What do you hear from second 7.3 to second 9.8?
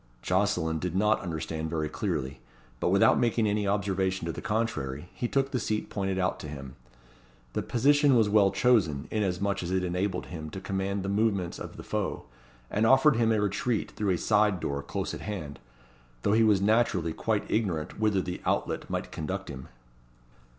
The position was well chosen, inasmuch as